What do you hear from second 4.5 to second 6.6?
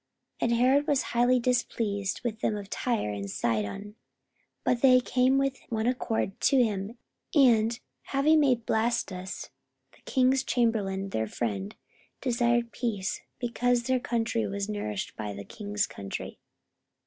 but they came with one accord to